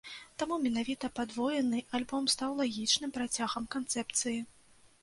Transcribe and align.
Таму 0.43 0.55
менавіта 0.63 1.09
падвоены 1.19 1.83
альбом 1.99 2.23
стаў 2.35 2.59
лагічным 2.63 3.17
працягам 3.21 3.71
канцэпцыі. 3.79 4.39